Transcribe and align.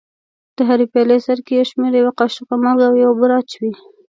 د 0.55 0.57
هرې 0.69 0.85
پیالې 0.91 1.17
سرکې 1.27 1.55
پر 1.61 1.67
شمېر 1.69 1.91
یوه 2.01 2.11
کاشوغه 2.19 2.55
مالګه 2.63 2.85
او 2.87 2.93
یوه 3.03 3.13
بوره 3.19 3.35
اچوي. 3.41 3.71